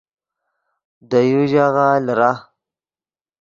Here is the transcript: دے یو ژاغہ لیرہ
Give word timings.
دے 1.09 1.19
یو 1.29 1.41
ژاغہ 1.51 1.87
لیرہ 2.05 2.31